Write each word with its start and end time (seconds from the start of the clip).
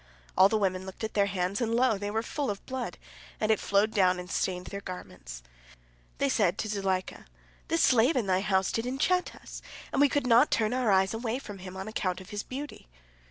All 0.35 0.49
the 0.49 0.57
women 0.57 0.83
looked 0.87 1.03
at 1.03 1.13
their 1.13 1.27
hands, 1.27 1.61
and, 1.61 1.75
lo, 1.75 1.95
they 1.99 2.09
were 2.09 2.23
full 2.23 2.49
of 2.49 2.65
blood, 2.65 2.97
and 3.39 3.51
it 3.51 3.59
flowed 3.59 3.93
down 3.93 4.17
and 4.17 4.31
stained 4.31 4.65
their 4.65 4.81
garments. 4.81 5.43
They 6.17 6.27
said 6.27 6.57
to 6.57 6.67
Zuleika, 6.67 7.27
"This 7.67 7.83
slave 7.83 8.15
in 8.15 8.25
thy 8.25 8.41
house 8.41 8.71
did 8.71 8.87
enchant 8.87 9.35
us, 9.35 9.61
and 9.91 10.01
we 10.01 10.09
could 10.09 10.25
not 10.25 10.49
turn 10.49 10.73
our 10.73 10.89
eyes 10.91 11.13
away 11.13 11.37
from 11.37 11.59
him 11.59 11.77
on 11.77 11.87
account 11.87 12.19
of 12.19 12.31
his 12.31 12.41
beauty." 12.41 12.87